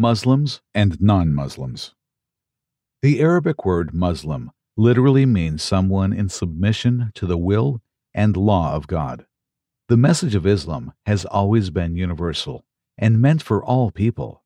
[0.00, 1.92] Muslims and non Muslims.
[3.02, 7.82] The Arabic word Muslim literally means someone in submission to the will
[8.14, 9.26] and law of God.
[9.88, 12.64] The message of Islam has always been universal
[12.96, 14.44] and meant for all people.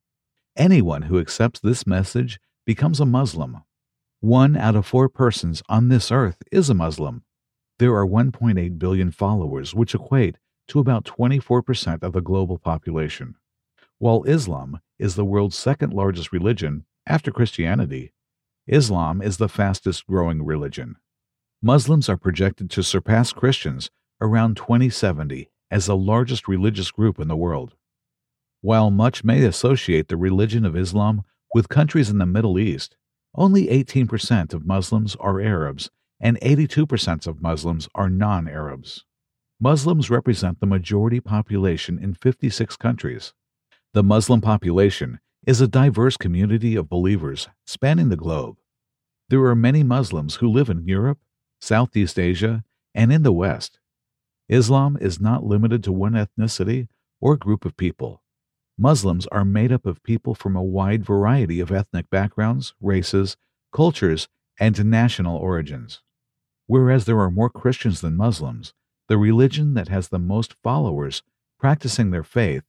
[0.57, 3.59] Anyone who accepts this message becomes a Muslim.
[4.21, 7.25] One out of four persons on this earth is a Muslim.
[7.79, 10.39] There are 1.8 billion followers, which equate
[10.69, 13.35] to about 24% of the global population.
[14.03, 18.13] While Islam is the world's second largest religion after Christianity,
[18.67, 20.97] Islam is the fastest growing religion.
[21.63, 27.37] Muslims are projected to surpass Christians around 2070 as the largest religious group in the
[27.37, 27.77] world.
[28.61, 31.23] While much may associate the religion of Islam
[31.55, 32.97] with countries in the Middle East,
[33.37, 39.05] only 18% of Muslims are Arabs and 82% of Muslims are non Arabs.
[39.61, 43.33] Muslims represent the majority population in 56 countries.
[43.95, 48.57] The Muslim population is a diverse community of believers spanning the globe.
[49.29, 51.19] There are many Muslims who live in Europe,
[51.61, 53.81] Southeast Asia, and in the West.
[54.49, 56.89] Islam is not limited to one ethnicity
[57.21, 58.23] or group of people.
[58.79, 63.37] Muslims are made up of people from a wide variety of ethnic backgrounds, races,
[63.75, 64.27] cultures,
[64.59, 66.01] and national origins.
[66.67, 68.73] Whereas there are more Christians than Muslims,
[69.09, 71.23] the religion that has the most followers
[71.59, 72.63] practicing their faith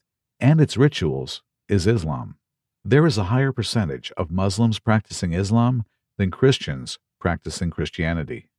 [0.44, 2.36] and its rituals is Islam.
[2.84, 5.86] There is a higher percentage of Muslims practicing Islam
[6.18, 8.50] than Christians practicing Christianity.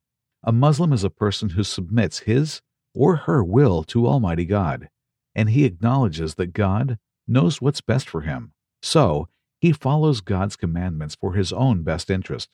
[0.43, 2.63] A Muslim is a person who submits his
[2.95, 4.89] or her will to Almighty God,
[5.35, 6.97] and he acknowledges that God
[7.27, 8.53] knows what's best for him.
[8.81, 9.27] So,
[9.59, 12.49] he follows God's commandments for his own best interest.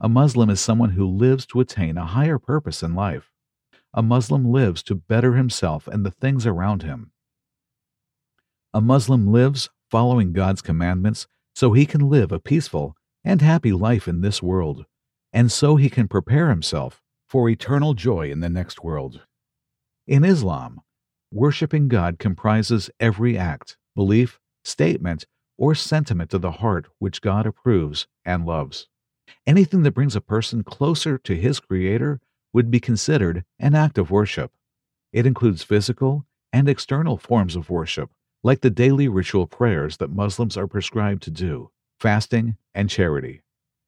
[0.00, 3.30] A Muslim is someone who lives to attain a higher purpose in life.
[3.92, 7.11] A Muslim lives to better himself and the things around him.
[8.74, 14.08] A Muslim lives following God's commandments so he can live a peaceful and happy life
[14.08, 14.86] in this world,
[15.30, 19.20] and so he can prepare himself for eternal joy in the next world.
[20.06, 20.80] In Islam,
[21.30, 25.26] worshiping God comprises every act, belief, statement,
[25.58, 28.88] or sentiment of the heart which God approves and loves.
[29.46, 32.20] Anything that brings a person closer to his Creator
[32.54, 34.50] would be considered an act of worship.
[35.12, 36.24] It includes physical
[36.54, 38.10] and external forms of worship,
[38.42, 41.70] like the daily ritual prayers that Muslims are prescribed to do,
[42.00, 43.42] fasting, and charity.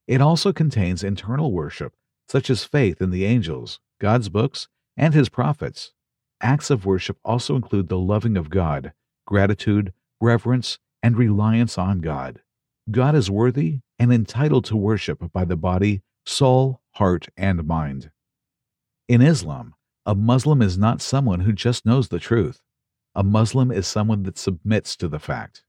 [0.06, 1.94] It also contains internal worship,
[2.28, 5.93] such as faith in the angels, God's books, and His prophets.
[6.41, 8.93] Acts of worship also include the loving of God,
[9.26, 12.41] gratitude, reverence, and reliance on God.
[12.91, 18.10] God is worthy and entitled to worship by the body, soul, heart, and mind.
[19.09, 19.75] In Islam,
[20.06, 22.60] a Muslim is not someone who just knows the truth.
[23.14, 25.62] A Muslim is someone that submits to the fact.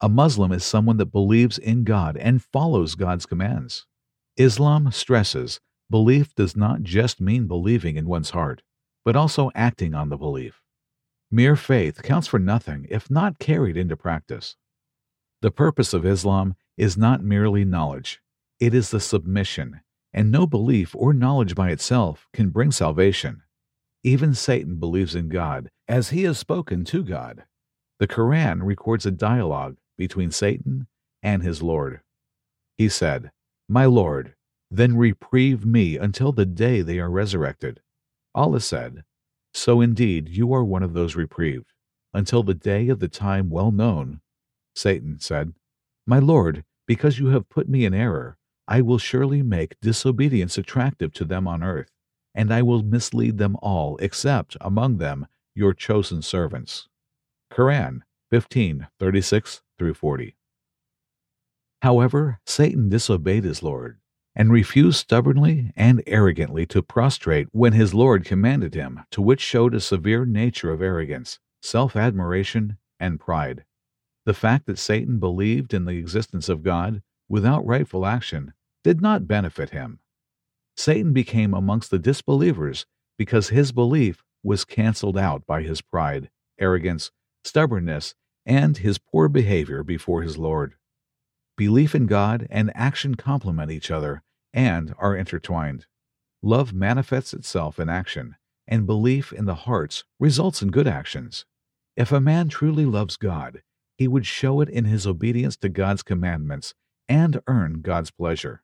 [0.00, 3.86] A Muslim is someone that believes in God and follows God's commands.
[4.36, 5.60] Islam stresses
[5.90, 8.62] belief does not just mean believing in one's heart,
[9.04, 10.60] but also acting on the belief.
[11.30, 14.56] Mere faith counts for nothing if not carried into practice.
[15.40, 18.20] The purpose of Islam is not merely knowledge,
[18.58, 19.80] it is the submission,
[20.12, 23.42] and no belief or knowledge by itself can bring salvation.
[24.04, 27.44] Even Satan believes in God, as he has spoken to God.
[27.98, 30.86] The Quran records a dialogue between Satan
[31.22, 32.00] and his Lord.
[32.76, 33.32] He said,
[33.68, 34.34] My Lord,
[34.70, 37.80] then reprieve me until the day they are resurrected.
[38.34, 39.02] Allah said,
[39.52, 41.72] So indeed you are one of those reprieved,
[42.14, 44.20] until the day of the time well known.
[44.76, 45.54] Satan said,
[46.06, 48.38] My Lord, because you have put me in error,
[48.68, 51.90] I will surely make disobedience attractive to them on earth
[52.38, 55.26] and I will mislead them all, except among them
[55.56, 56.88] your chosen servants.
[57.52, 60.36] Quran 15 36 through 40.
[61.82, 63.98] However, Satan disobeyed his Lord
[64.36, 69.74] and refused stubbornly and arrogantly to prostrate when his Lord commanded him, to which showed
[69.74, 73.64] a severe nature of arrogance, self admiration, and pride.
[74.26, 78.52] The fact that Satan believed in the existence of God without rightful action
[78.84, 79.98] did not benefit him.
[80.78, 82.86] Satan became amongst the disbelievers
[83.18, 86.30] because his belief was canceled out by his pride,
[86.60, 87.10] arrogance,
[87.42, 88.14] stubbornness,
[88.46, 90.76] and his poor behavior before his Lord.
[91.56, 94.22] Belief in God and action complement each other
[94.52, 95.86] and are intertwined.
[96.44, 98.36] Love manifests itself in action,
[98.68, 101.44] and belief in the hearts results in good actions.
[101.96, 103.62] If a man truly loves God,
[103.96, 106.72] he would show it in his obedience to God's commandments
[107.08, 108.62] and earn God's pleasure.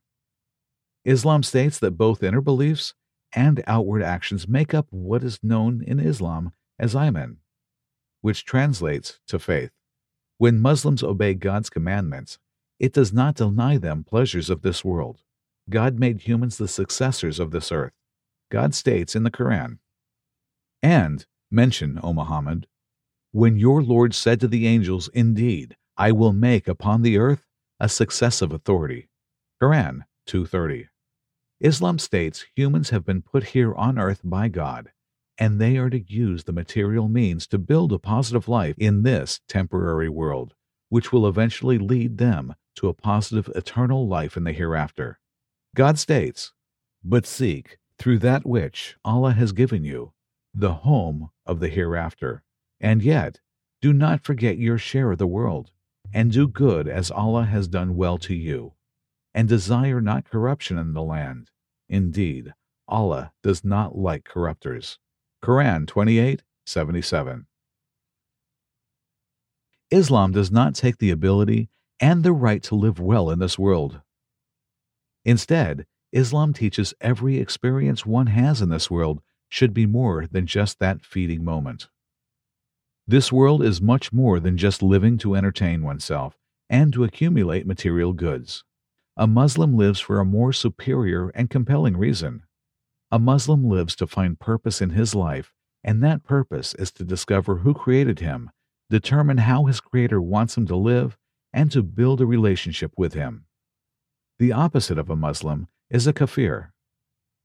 [1.04, 2.94] Islam states that both inner beliefs
[3.34, 7.38] and outward actions make up what is known in Islam as Iman,
[8.20, 9.70] which translates to faith.
[10.38, 12.38] When Muslims obey God's commandments,
[12.78, 15.20] it does not deny them pleasures of this world.
[15.70, 17.92] God made humans the successors of this earth.
[18.50, 19.78] God states in the Quran,
[20.82, 22.66] And mention, O Muhammad,
[23.32, 27.46] when your Lord said to the angels, Indeed, I will make upon the earth
[27.80, 29.08] a successive authority.
[29.62, 30.88] Quran 230.
[31.60, 34.92] Islam states humans have been put here on earth by God,
[35.38, 39.40] and they are to use the material means to build a positive life in this
[39.48, 40.54] temporary world,
[40.88, 45.20] which will eventually lead them to a positive eternal life in the hereafter.
[45.74, 46.52] God states,
[47.02, 50.12] But seek, through that which Allah has given you,
[50.52, 52.42] the home of the hereafter.
[52.80, 53.40] And yet,
[53.80, 55.70] do not forget your share of the world,
[56.12, 58.74] and do good as Allah has done well to you,
[59.34, 61.50] and desire not corruption in the land.
[61.88, 62.54] Indeed,
[62.86, 64.98] Allah does not like corrupters.
[65.42, 67.46] Quran 28:77.
[69.90, 71.68] Islam does not take the ability
[72.00, 74.00] and the right to live well in this world.
[75.24, 80.78] Instead, Islam teaches every experience one has in this world should be more than just
[80.78, 81.88] that feeding moment.
[83.06, 86.38] This world is much more than just living to entertain oneself
[86.70, 88.64] and to accumulate material goods.
[89.16, 92.42] A Muslim lives for a more superior and compelling reason.
[93.12, 97.58] A Muslim lives to find purpose in his life, and that purpose is to discover
[97.58, 98.50] who created him,
[98.90, 101.16] determine how his Creator wants him to live,
[101.52, 103.44] and to build a relationship with him.
[104.40, 106.72] The opposite of a Muslim is a kafir.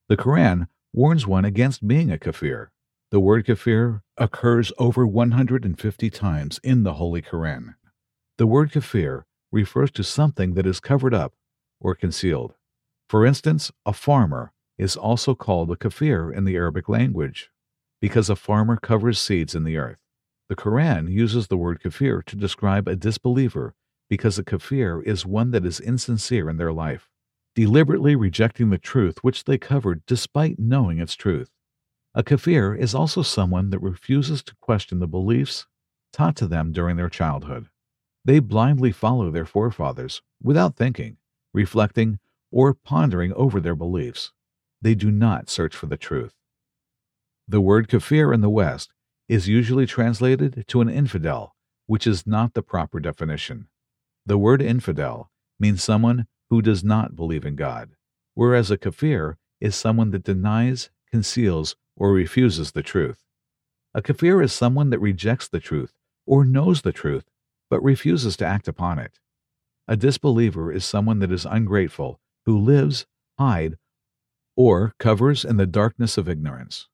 [0.07, 2.71] The Quran warns one against being a kafir.
[3.11, 7.75] The word kafir occurs over 150 times in the Holy Quran.
[8.39, 11.33] The word kafir refers to something that is covered up
[11.79, 12.53] or concealed.
[13.07, 17.49] For instance, a farmer is also called a kafir in the Arabic language
[18.01, 19.97] because a farmer covers seeds in the earth.
[20.47, 23.75] The Quran uses the word kafir to describe a disbeliever
[24.09, 27.09] because a kafir is one that is insincere in their life,
[27.55, 31.51] deliberately rejecting the truth which they covered despite knowing its truth.
[32.15, 35.67] A kafir is also someone that refuses to question the beliefs
[36.11, 37.67] taught to them during their childhood.
[38.25, 41.17] They blindly follow their forefathers without thinking,
[41.53, 42.19] reflecting,
[42.51, 44.31] or pondering over their beliefs.
[44.81, 46.33] They do not search for the truth.
[47.47, 48.93] The word kafir in the West
[49.27, 51.55] is usually translated to an infidel,
[51.85, 53.67] which is not the proper definition.
[54.25, 57.91] The word infidel means someone who does not believe in God,
[58.33, 63.23] whereas a kafir is someone that denies, conceals, or refuses the truth.
[63.93, 65.93] A kafir is someone that rejects the truth
[66.25, 67.25] or knows the truth
[67.69, 69.19] but refuses to act upon it.
[69.89, 73.07] A disbeliever is someone that is ungrateful, who lives,
[73.39, 73.75] hide,
[74.55, 76.87] or covers in the darkness of ignorance.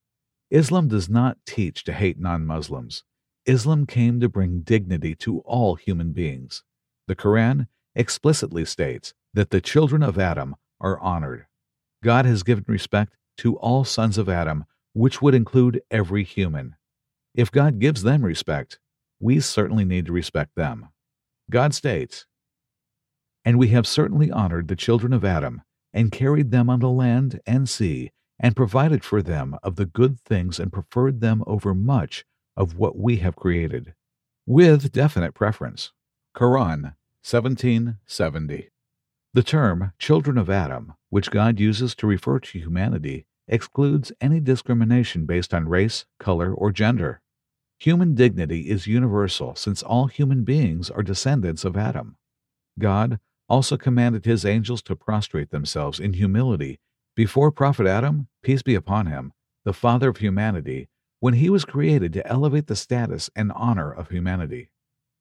[0.50, 3.04] Islam does not teach to hate non Muslims.
[3.44, 6.64] Islam came to bring dignity to all human beings.
[7.06, 11.48] The Quran explicitly states that the children of Adam are honored.
[12.02, 14.64] God has given respect to all sons of Adam,
[14.94, 16.76] which would include every human.
[17.34, 18.78] If God gives them respect,
[19.20, 20.88] we certainly need to respect them.
[21.50, 22.24] God states,
[23.46, 25.62] And we have certainly honored the children of Adam,
[25.92, 28.10] and carried them on the land and sea,
[28.40, 32.24] and provided for them of the good things, and preferred them over much
[32.56, 33.94] of what we have created,
[34.46, 35.92] with definite preference.
[36.36, 38.68] Quran 1770.
[39.32, 45.24] The term children of Adam, which God uses to refer to humanity, excludes any discrimination
[45.24, 47.20] based on race, color, or gender.
[47.78, 52.16] Human dignity is universal since all human beings are descendants of Adam.
[52.78, 56.80] God also commanded his angels to prostrate themselves in humility
[57.14, 59.32] before Prophet Adam, peace be upon him,
[59.64, 60.88] the father of humanity,
[61.18, 64.70] when he was created to elevate the status and honor of humanity.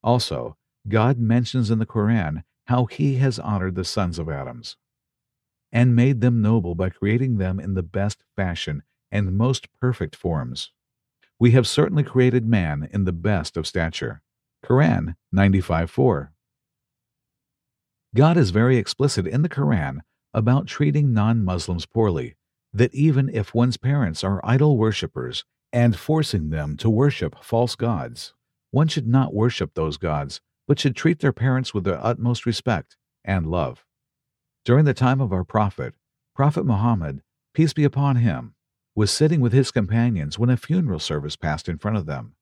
[0.04, 4.76] Also, God mentions in the Quran how he has honored the sons of Adams
[5.72, 10.72] and made them noble by creating them in the best fashion and most perfect forms.
[11.40, 14.22] We have certainly created man in the best of stature.
[14.64, 16.30] Quran 95:4.
[18.16, 20.00] God is very explicit in the Quran
[20.34, 22.38] about treating non Muslims poorly,
[22.72, 25.44] that even if one's parents are idol worshippers
[25.74, 28.34] and forcing them to worship false gods,
[28.72, 32.96] one should not worship those gods but should treat their parents with the utmost respect
[33.26, 33.86] and love.
[34.64, 35.94] During the time of our Prophet,
[36.34, 37.22] Prophet Muhammad,
[37.54, 38.56] peace be upon him,
[38.96, 42.36] was sitting with his companions when a funeral service passed in front of them.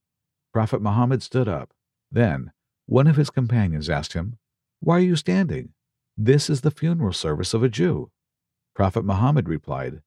[0.54, 1.74] Prophet Muhammad stood up.
[2.12, 2.52] Then,
[2.86, 4.38] one of his companions asked him,
[4.84, 5.70] Why are you standing?
[6.18, 8.12] This is the funeral service of a Jew.
[8.76, 10.02] Prophet Muhammad replied,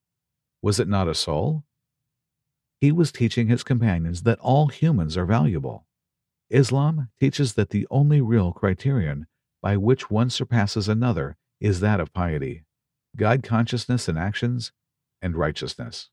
[0.61, 1.65] Was it not a soul?
[2.79, 5.87] He was teaching his companions that all humans are valuable.
[6.51, 9.27] Islam teaches that the only real criterion
[9.63, 12.67] by which one surpasses another is that of piety,
[13.17, 14.73] God consciousness in actions,
[15.23, 16.11] and righteousness.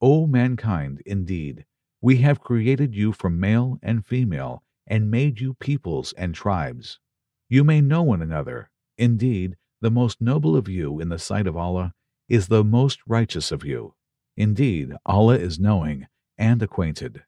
[0.00, 1.64] O mankind, indeed,
[2.00, 7.00] we have created you from male and female, and made you peoples and tribes.
[7.48, 8.70] You may know one another.
[8.98, 11.94] Indeed, the most noble of you in the sight of Allah
[12.28, 13.94] is the most righteous of you.
[14.36, 17.22] Indeed, Allah is knowing and acquainted.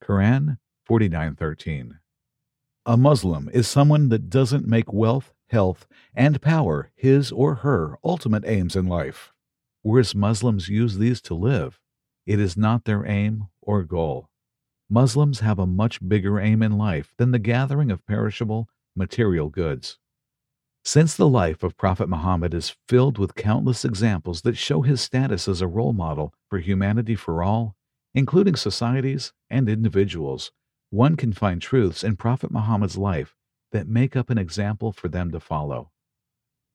[0.00, 1.98] Quran 49:13.
[2.86, 8.44] A Muslim is someone that doesn't make wealth, health, and power his or her ultimate
[8.46, 9.32] aims in life.
[9.82, 11.80] Whereas Muslims use these to live,
[12.26, 14.30] it is not their aim or goal.
[14.88, 19.98] Muslims have a much bigger aim in life than the gathering of perishable material goods.
[20.84, 25.48] Since the life of Prophet Muhammad is filled with countless examples that show his status
[25.48, 27.76] as a role model for humanity for all,
[28.14, 30.50] including societies and individuals,
[30.90, 33.36] one can find truths in Prophet Muhammad's life
[33.72, 35.90] that make up an example for them to follow.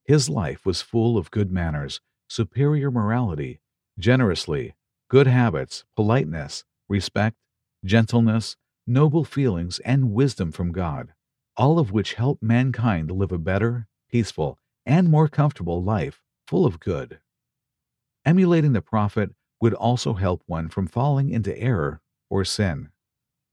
[0.05, 3.61] His life was full of good manners, superior morality,
[3.97, 4.75] generously,
[5.09, 7.37] good habits, politeness, respect,
[7.83, 11.13] gentleness, noble feelings, and wisdom from God,
[11.55, 16.79] all of which help mankind live a better, peaceful, and more comfortable life full of
[16.79, 17.19] good.
[18.25, 19.31] Emulating the Prophet
[19.61, 22.89] would also help one from falling into error or sin.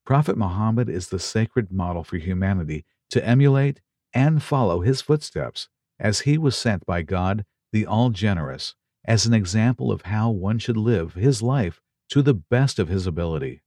[0.05, 3.81] Prophet Muhammad is the sacred model for humanity to emulate
[4.13, 9.35] and follow his footsteps, as he was sent by God, the All Generous, as an
[9.35, 13.63] example of how one should live his life to the best of his ability.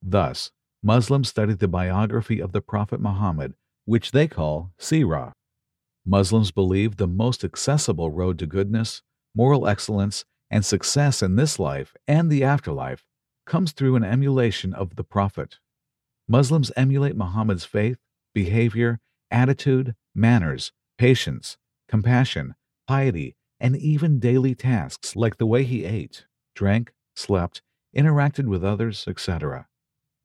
[0.00, 0.52] Thus,
[0.82, 3.54] Muslims study the biography of the Prophet Muhammad,
[3.88, 5.32] which they call Sirah.
[6.04, 9.00] Muslims believe the most accessible road to goodness,
[9.34, 13.06] moral excellence, and success in this life and the afterlife
[13.46, 15.56] comes through an emulation of the Prophet.
[16.28, 17.96] Muslims emulate Muhammad's faith,
[18.34, 21.56] behavior, attitude, manners, patience,
[21.88, 27.62] compassion, piety, and even daily tasks like the way he ate, drank, slept,
[27.96, 29.66] interacted with others, etc.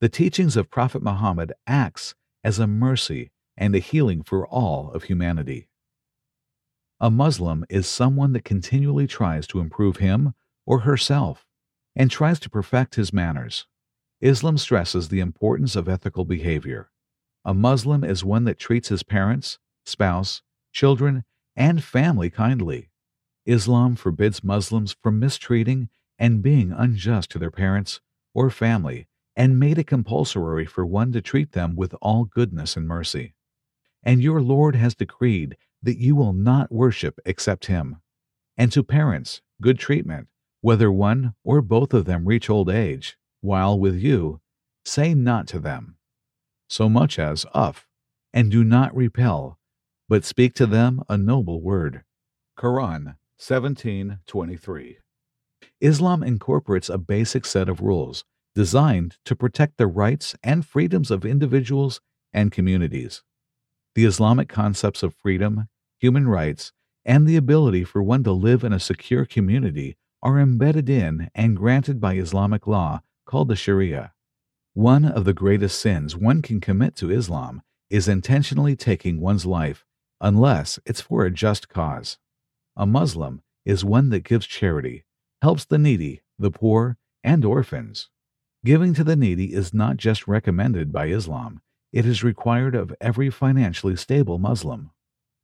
[0.01, 5.03] The teachings of Prophet Muhammad acts as a mercy and a healing for all of
[5.03, 5.67] humanity.
[6.99, 10.33] A Muslim is someone that continually tries to improve him
[10.65, 11.45] or herself
[11.95, 13.67] and tries to perfect his manners.
[14.21, 16.89] Islam stresses the importance of ethical behavior.
[17.43, 20.41] A Muslim is one that treats his parents, spouse,
[20.71, 22.89] children, and family kindly.
[23.45, 27.99] Islam forbids Muslims from mistreating and being unjust to their parents
[28.33, 32.87] or family and made it compulsory for one to treat them with all goodness and
[32.87, 33.33] mercy.
[34.03, 37.97] And your Lord has decreed that you will not worship except Him.
[38.57, 40.27] And to parents, good treatment,
[40.61, 44.41] whether one or both of them reach old age, while with you,
[44.85, 45.97] say not to them,
[46.69, 47.85] so much as uff,
[48.33, 49.59] and do not repel,
[50.09, 52.03] but speak to them a noble word.
[52.57, 54.97] Quran 17:23.
[55.81, 58.23] Islam incorporates a basic set of rules
[58.55, 61.99] designed to protect the rights and freedoms of individuals
[62.31, 63.23] and communities.
[63.95, 65.67] The Islamic concepts of freedom,
[65.99, 66.71] human rights,
[67.05, 71.55] and the ability for one to live in a secure community are embedded in and
[71.55, 74.13] granted by Islamic law called the Sharia.
[74.73, 79.85] One of the greatest sins one can commit to Islam is intentionally taking one's life
[80.19, 82.17] unless it's for a just cause.
[82.75, 85.05] A Muslim is one that gives charity,
[85.43, 88.09] helps the needy, the poor, and orphans.
[88.65, 91.61] Giving to the needy is not just recommended by Islam,
[91.93, 94.89] it is required of every financially stable Muslim.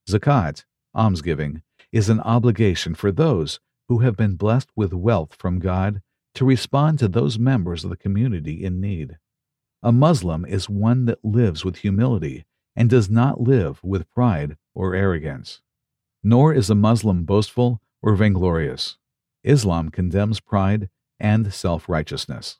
[0.10, 0.66] Zakat,
[0.96, 6.02] almsgiving, is an obligation for those who have been blessed with wealth from God
[6.34, 9.18] to respond to those members of the community in need.
[9.84, 14.96] A Muslim is one that lives with humility and does not live with pride or
[14.96, 15.62] arrogance.
[16.24, 18.98] Nor is a Muslim boastful or vainglorious.
[19.44, 20.90] Islam condemns pride
[21.20, 22.58] and self righteousness.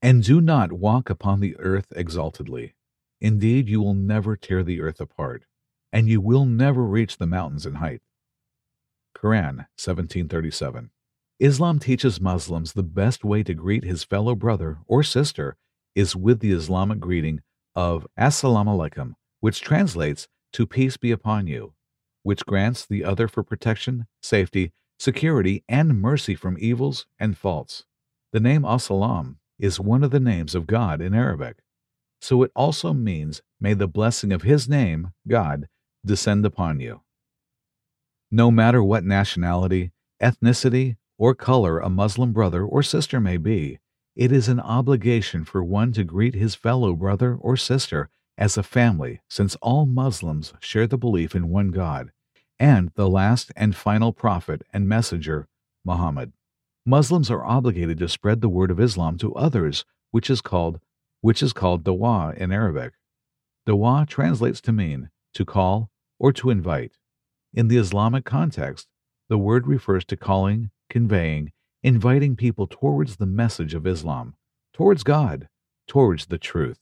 [0.00, 2.74] And do not walk upon the earth exaltedly.
[3.20, 5.44] Indeed, you will never tear the earth apart,
[5.92, 8.02] and you will never reach the mountains in height.
[9.16, 10.90] Quran 1737.
[11.38, 15.56] Islam teaches Muslims the best way to greet his fellow brother or sister
[15.94, 17.40] is with the Islamic greeting
[17.74, 21.74] of Assalamu alaikum, which translates to peace be upon you,
[22.22, 27.84] which grants the other for protection, safety, security, and mercy from evils and faults.
[28.32, 31.58] The name As-Salam is one of the names of God in Arabic,
[32.20, 35.68] so it also means may the blessing of his name, God,
[36.04, 37.02] descend upon you.
[38.30, 39.92] No matter what nationality,
[40.22, 43.78] ethnicity, or color a Muslim brother or sister may be,
[44.14, 48.08] it is an obligation for one to greet his fellow brother or sister
[48.38, 52.10] as a family, since all Muslims share the belief in one God
[52.58, 55.48] and the last and final prophet and messenger,
[55.84, 56.32] Muhammad.
[56.84, 60.80] Muslims are obligated to spread the word of Islam to others, which is called
[61.20, 62.92] which is called dawa in Arabic.
[63.66, 66.92] Dawa translates to mean to call or to invite.
[67.52, 68.88] In the Islamic context,
[69.28, 74.34] the word refers to calling, conveying, inviting people towards the message of Islam,
[74.72, 75.48] towards God,
[75.88, 76.78] towards the truth,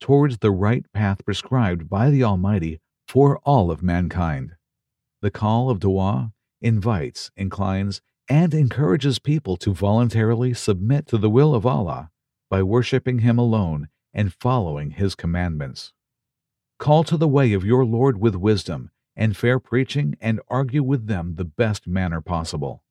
[0.00, 4.52] towards the right path prescribed by the Almighty for all of mankind.
[5.22, 11.54] The call of Dawa invites, inclines, and encourages people to voluntarily submit to the will
[11.54, 12.10] of Allah
[12.54, 15.92] by worshiping Him alone and following His commandments.
[16.78, 21.08] Call to the way of your Lord with wisdom and fair preaching and argue with
[21.08, 22.84] them the best manner possible.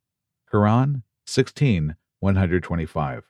[0.51, 3.23] Quran 16 125.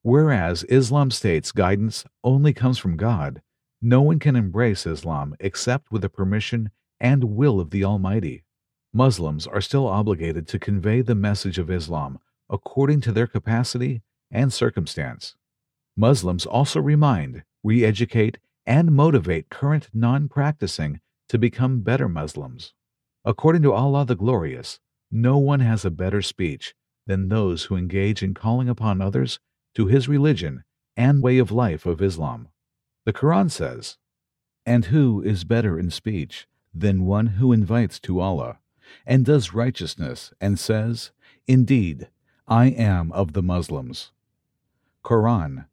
[0.00, 3.42] Whereas Islam states guidance only comes from God,
[3.82, 8.44] no one can embrace Islam except with the permission and will of the Almighty.
[8.94, 12.18] Muslims are still obligated to convey the message of Islam
[12.48, 15.36] according to their capacity and circumstance.
[15.96, 22.74] Muslims also remind, re educate, and motivate current non practicing to become better Muslims.
[23.24, 24.78] According to Allah the Glorious,
[25.10, 26.74] no one has a better speech
[27.06, 29.40] than those who engage in calling upon others
[29.74, 30.64] to his religion
[30.96, 32.48] and way of life of Islam.
[33.04, 33.96] The Quran says,
[34.64, 38.58] And who is better in speech than one who invites to Allah
[39.06, 41.10] and does righteousness and says,
[41.46, 42.08] Indeed,
[42.46, 44.12] I am of the Muslims.
[45.04, 45.66] Quran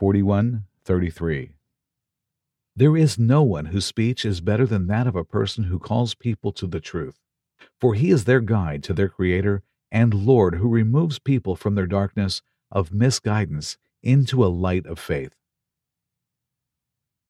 [0.00, 1.50] 41:33
[2.78, 6.14] there is no one whose speech is better than that of a person who calls
[6.14, 7.18] people to the truth,
[7.76, 11.88] for he is their guide to their Creator and Lord who removes people from their
[11.88, 12.40] darkness
[12.70, 15.34] of misguidance into a light of faith.